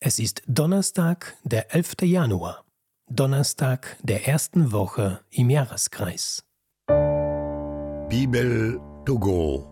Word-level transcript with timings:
Es 0.00 0.20
ist 0.20 0.42
Donnerstag, 0.46 1.36
der 1.42 1.74
11. 1.74 2.02
Januar, 2.02 2.64
Donnerstag 3.10 3.96
der 4.00 4.28
ersten 4.28 4.70
Woche 4.70 5.22
im 5.28 5.50
Jahreskreis. 5.50 6.44
Bibel 8.08 8.80
to 9.04 9.18
go, 9.18 9.66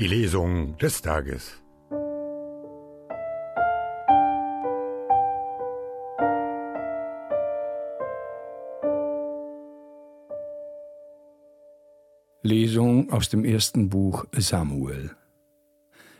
die 0.00 0.06
Lesung 0.06 0.78
des 0.78 1.02
Tages. 1.02 1.62
Lesung 12.42 13.12
aus 13.12 13.28
dem 13.28 13.44
ersten 13.44 13.90
Buch 13.90 14.24
Samuel. 14.32 15.14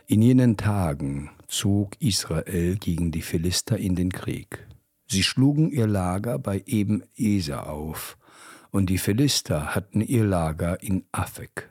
In 0.06 0.20
jenen 0.20 0.58
Tagen 0.58 1.30
zog 1.52 2.00
Israel 2.00 2.76
gegen 2.76 3.12
die 3.12 3.22
Philister 3.22 3.76
in 3.76 3.94
den 3.94 4.10
Krieg. 4.10 4.66
Sie 5.06 5.22
schlugen 5.22 5.70
ihr 5.70 5.86
Lager 5.86 6.38
bei 6.38 6.62
eben 6.66 7.02
Eser 7.14 7.68
auf, 7.68 8.16
und 8.70 8.88
die 8.88 8.98
Philister 8.98 9.74
hatten 9.74 10.00
ihr 10.00 10.24
Lager 10.24 10.82
in 10.82 11.04
Afek. 11.12 11.70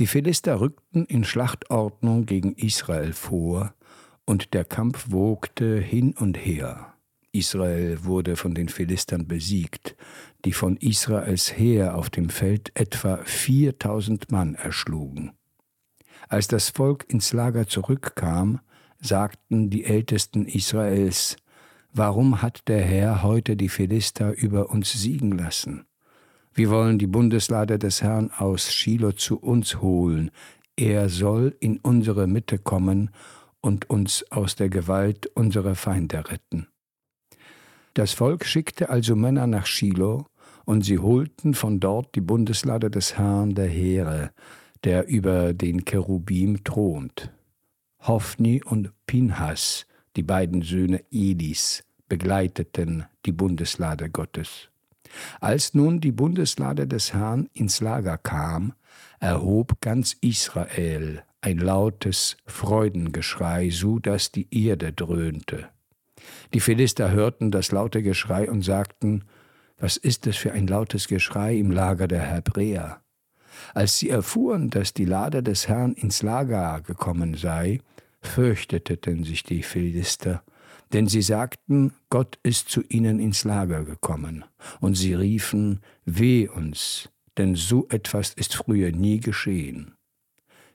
Die 0.00 0.08
Philister 0.08 0.60
rückten 0.60 1.06
in 1.06 1.22
Schlachtordnung 1.22 2.26
gegen 2.26 2.54
Israel 2.54 3.12
vor, 3.12 3.72
und 4.24 4.52
der 4.52 4.64
Kampf 4.64 5.06
wogte 5.10 5.78
hin 5.78 6.14
und 6.18 6.36
her. 6.36 6.94
Israel 7.30 8.04
wurde 8.04 8.36
von 8.36 8.54
den 8.54 8.68
Philistern 8.68 9.28
besiegt, 9.28 9.96
die 10.44 10.52
von 10.52 10.76
Israels 10.76 11.56
Heer 11.56 11.96
auf 11.96 12.10
dem 12.10 12.28
Feld 12.28 12.72
etwa 12.74 13.18
viertausend 13.24 14.32
Mann 14.32 14.54
erschlugen. 14.56 15.32
Als 16.28 16.48
das 16.48 16.70
Volk 16.70 17.06
ins 17.08 17.32
Lager 17.32 17.66
zurückkam, 17.66 18.60
sagten 19.02 19.68
die 19.68 19.84
Ältesten 19.84 20.46
Israels, 20.46 21.36
Warum 21.94 22.40
hat 22.40 22.68
der 22.68 22.82
Herr 22.82 23.22
heute 23.22 23.54
die 23.54 23.68
Philister 23.68 24.34
über 24.34 24.70
uns 24.70 24.92
siegen 24.92 25.32
lassen? 25.32 25.84
Wir 26.54 26.70
wollen 26.70 26.98
die 26.98 27.06
Bundeslade 27.06 27.78
des 27.78 28.02
Herrn 28.02 28.30
aus 28.30 28.72
Shiloh 28.72 29.12
zu 29.12 29.38
uns 29.38 29.82
holen. 29.82 30.30
Er 30.74 31.10
soll 31.10 31.54
in 31.60 31.78
unsere 31.78 32.26
Mitte 32.26 32.58
kommen 32.58 33.10
und 33.60 33.90
uns 33.90 34.24
aus 34.30 34.56
der 34.56 34.70
Gewalt 34.70 35.26
unserer 35.34 35.74
Feinde 35.74 36.30
retten. 36.30 36.68
Das 37.92 38.12
Volk 38.12 38.46
schickte 38.46 38.88
also 38.88 39.14
Männer 39.14 39.46
nach 39.46 39.66
Shiloh, 39.66 40.24
und 40.64 40.84
sie 40.84 40.98
holten 40.98 41.54
von 41.54 41.80
dort 41.80 42.14
die 42.14 42.20
Bundeslade 42.20 42.88
des 42.88 43.18
Herrn 43.18 43.54
der 43.54 43.66
Heere, 43.66 44.30
der 44.84 45.08
über 45.08 45.52
den 45.52 45.84
Cherubim 45.84 46.62
thront. 46.64 47.32
Hophni 48.02 48.62
und 48.64 48.90
Pinhas, 49.06 49.86
die 50.16 50.24
beiden 50.24 50.62
Söhne 50.62 51.04
Elis, 51.12 51.84
begleiteten 52.08 53.04
die 53.26 53.32
Bundeslade 53.32 54.10
Gottes. 54.10 54.70
Als 55.40 55.74
nun 55.74 56.00
die 56.00 56.10
Bundeslade 56.10 56.88
des 56.88 57.14
Herrn 57.14 57.48
ins 57.52 57.80
Lager 57.80 58.18
kam, 58.18 58.72
erhob 59.20 59.80
ganz 59.80 60.16
Israel 60.20 61.22
ein 61.42 61.58
lautes 61.58 62.36
Freudengeschrei, 62.44 63.70
so 63.70 64.00
dass 64.00 64.32
die 64.32 64.48
Erde 64.50 64.92
dröhnte. 64.92 65.68
Die 66.54 66.60
Philister 66.60 67.12
hörten 67.12 67.52
das 67.52 67.70
laute 67.70 68.02
Geschrei 68.02 68.50
und 68.50 68.62
sagten, 68.62 69.24
was 69.78 69.96
ist 69.96 70.26
es 70.26 70.36
für 70.36 70.52
ein 70.52 70.66
lautes 70.66 71.06
Geschrei 71.06 71.56
im 71.56 71.70
Lager 71.70 72.08
der 72.08 72.22
Hebräer? 72.22 73.00
Als 73.74 73.98
sie 73.98 74.10
erfuhren, 74.10 74.70
dass 74.70 74.92
die 74.92 75.04
Lade 75.04 75.42
des 75.42 75.68
Herrn 75.68 75.92
ins 75.92 76.22
Lager 76.22 76.80
gekommen 76.80 77.34
sei, 77.34 77.80
fürchteten 78.22 79.24
sich 79.24 79.42
die 79.42 79.62
Philister, 79.62 80.42
denn 80.92 81.06
sie 81.06 81.22
sagten, 81.22 81.92
Gott 82.10 82.38
ist 82.42 82.68
zu 82.68 82.82
ihnen 82.88 83.18
ins 83.18 83.44
Lager 83.44 83.84
gekommen, 83.84 84.44
und 84.80 84.94
sie 84.94 85.14
riefen, 85.14 85.80
Weh 86.04 86.48
uns, 86.48 87.08
denn 87.38 87.54
so 87.54 87.86
etwas 87.88 88.32
ist 88.34 88.54
früher 88.54 88.92
nie 88.92 89.20
geschehen. 89.20 89.94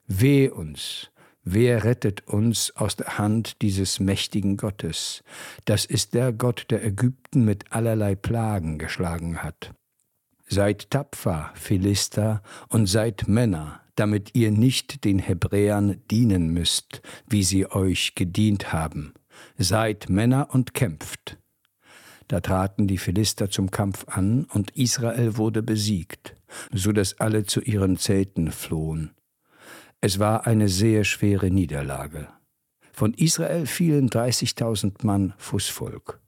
Weh 0.07 0.49
uns, 0.49 1.11
wer 1.43 1.83
rettet 1.83 2.27
uns 2.27 2.75
aus 2.75 2.95
der 2.95 3.17
Hand 3.17 3.61
dieses 3.61 3.99
mächtigen 3.99 4.57
Gottes? 4.57 5.23
Das 5.65 5.85
ist 5.85 6.13
der 6.13 6.33
Gott, 6.33 6.67
der 6.69 6.83
Ägypten 6.83 7.45
mit 7.45 7.71
allerlei 7.71 8.15
Plagen 8.15 8.79
geschlagen 8.79 9.43
hat. 9.43 9.73
Seid 10.47 10.89
tapfer, 10.91 11.51
Philister, 11.55 12.41
und 12.69 12.87
seid 12.87 13.27
Männer, 13.27 13.81
damit 13.97 14.35
ihr 14.35 14.51
nicht 14.51 15.03
den 15.03 15.19
Hebräern 15.19 16.01
dienen 16.09 16.49
müsst, 16.53 17.01
wie 17.27 17.43
sie 17.43 17.69
euch 17.69 18.15
gedient 18.15 18.71
haben. 18.71 19.13
Seid 19.57 20.09
Männer 20.09 20.49
und 20.51 20.73
kämpft. 20.73 21.37
Da 22.27 22.41
traten 22.41 22.87
die 22.87 22.97
Philister 22.97 23.49
zum 23.49 23.71
Kampf 23.71 24.05
an, 24.07 24.45
und 24.45 24.71
Israel 24.71 25.37
wurde 25.37 25.63
besiegt, 25.63 26.35
so 26.71 26.91
dass 26.91 27.19
alle 27.19 27.45
zu 27.45 27.61
ihren 27.61 27.97
Zelten 27.97 28.51
flohen. 28.51 29.11
Es 30.01 30.19
war 30.19 30.45
eine 30.45 30.69
sehr 30.69 31.03
schwere 31.03 31.49
Niederlage. 31.49 32.27
Von 32.91 33.13
Israel 33.13 33.65
fielen 33.65 34.07
dreißigtausend 34.07 35.03
Mann 35.03 35.33
Fußvolk. 35.37 36.19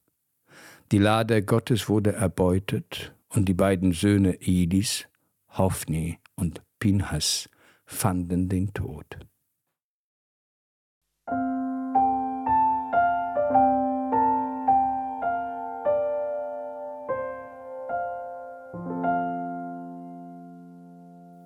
Die 0.92 0.98
Lade 0.98 1.44
Gottes 1.44 1.90
wurde 1.90 2.14
erbeutet, 2.14 3.14
und 3.28 3.46
die 3.46 3.54
beiden 3.54 3.92
Söhne 3.92 4.42
Elis, 4.42 5.08
Hophni 5.50 6.18
und 6.36 6.64
Pinhas, 6.80 7.48
fanden 7.90 8.48
den 8.48 8.72
Tod. 8.74 9.06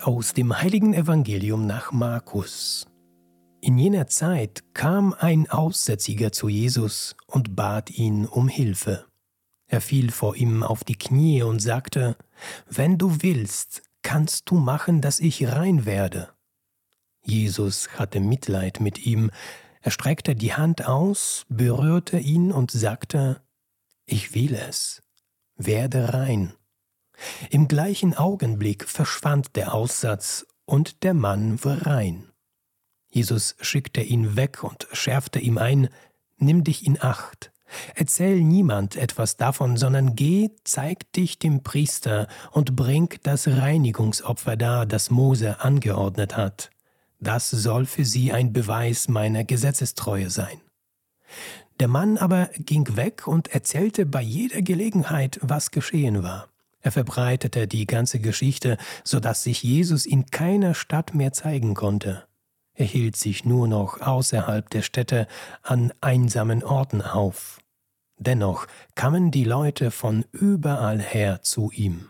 Aus 0.01 0.33
dem 0.33 0.61
heiligen 0.61 0.93
Evangelium 0.93 1.65
nach 1.65 1.93
Markus. 1.93 2.87
In 3.61 3.77
jener 3.77 4.07
Zeit 4.07 4.63
kam 4.73 5.15
ein 5.17 5.49
Aussätziger 5.49 6.33
zu 6.33 6.49
Jesus 6.49 7.15
und 7.25 7.55
bat 7.55 7.89
ihn 7.89 8.25
um 8.25 8.49
Hilfe. 8.49 9.05
Er 9.67 9.79
fiel 9.79 10.11
vor 10.11 10.35
ihm 10.35 10.61
auf 10.61 10.83
die 10.83 10.97
Knie 10.97 11.41
und 11.41 11.61
sagte, 11.61 12.17
Wenn 12.69 12.97
du 12.97 13.21
willst, 13.21 13.81
kannst 14.01 14.49
du 14.49 14.55
machen, 14.55 14.99
dass 14.99 15.21
ich 15.21 15.47
rein 15.47 15.85
werde. 15.85 16.32
Jesus 17.23 17.89
hatte 17.97 18.19
Mitleid 18.19 18.79
mit 18.79 19.05
ihm, 19.05 19.31
er 19.81 19.91
streckte 19.91 20.35
die 20.35 20.53
Hand 20.53 20.85
aus, 20.85 21.45
berührte 21.49 22.17
ihn 22.17 22.51
und 22.51 22.71
sagte, 22.71 23.41
Ich 24.05 24.33
will 24.33 24.55
es, 24.55 25.01
werde 25.55 26.13
rein. 26.13 26.53
Im 27.49 27.67
gleichen 27.67 28.13
Augenblick 28.13 28.87
verschwand 28.87 29.55
der 29.55 29.73
Aussatz 29.73 30.45
und 30.65 31.03
der 31.03 31.13
Mann 31.13 31.63
war 31.63 31.85
rein. 31.85 32.31
Jesus 33.09 33.55
schickte 33.59 34.01
ihn 34.01 34.35
weg 34.35 34.63
und 34.63 34.87
schärfte 34.91 35.39
ihm 35.39 35.57
ein, 35.57 35.89
Nimm 36.37 36.63
dich 36.63 36.85
in 36.85 37.01
Acht, 37.01 37.53
Erzähl 37.95 38.41
niemand 38.41 38.95
etwas 38.95 39.37
davon, 39.37 39.77
sondern 39.77 40.15
geh, 40.15 40.51
zeig 40.63 41.11
dich 41.13 41.39
dem 41.39 41.63
Priester 41.63 42.27
und 42.51 42.75
bring 42.75 43.09
das 43.23 43.47
Reinigungsopfer 43.47 44.55
dar, 44.55 44.85
das 44.85 45.09
Mose 45.09 45.61
angeordnet 45.61 46.37
hat. 46.37 46.69
Das 47.23 47.49
soll 47.49 47.85
für 47.85 48.03
sie 48.03 48.33
ein 48.33 48.51
Beweis 48.51 49.07
meiner 49.07 49.45
Gesetzestreue 49.45 50.29
sein. 50.29 50.59
Der 51.79 51.87
Mann 51.87 52.17
aber 52.17 52.49
ging 52.59 52.97
weg 52.97 53.27
und 53.27 53.47
erzählte 53.47 54.05
bei 54.05 54.21
jeder 54.21 54.61
Gelegenheit, 54.61 55.39
was 55.41 55.71
geschehen 55.71 56.21
war. 56.21 56.49
Er 56.81 56.91
verbreitete 56.91 57.65
die 57.65 57.87
ganze 57.87 58.19
Geschichte, 58.19 58.77
so 59.05 59.21
dass 59.21 59.41
sich 59.41 59.63
Jesus 59.63 60.05
in 60.05 60.25
keiner 60.25 60.73
Stadt 60.73 61.15
mehr 61.15 61.31
zeigen 61.31 61.75
konnte. 61.75 62.25
Er 62.73 62.85
hielt 62.85 63.15
sich 63.15 63.45
nur 63.45 63.69
noch 63.69 64.01
außerhalb 64.01 64.69
der 64.69 64.81
Städte 64.81 65.27
an 65.61 65.93
einsamen 66.01 66.61
Orten 66.61 67.01
auf. 67.01 67.61
Dennoch 68.17 68.67
kamen 68.95 69.31
die 69.31 69.45
Leute 69.45 69.91
von 69.91 70.25
überall 70.33 70.99
her 70.99 71.41
zu 71.41 71.71
ihm. 71.71 72.09